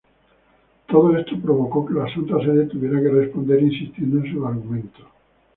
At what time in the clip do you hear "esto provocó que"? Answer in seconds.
1.15-1.93